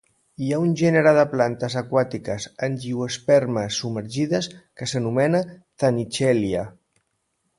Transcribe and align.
Hi 0.43 0.47
un 0.59 0.69
gènere 0.79 1.11
de 1.17 1.25
plantes 1.33 1.75
aquàtiques 1.81 2.47
angiospermes 2.69 3.77
submergides 3.83 4.49
que 4.81 4.89
s'anomena 4.93 5.45
"Zannichellia". 5.85 6.65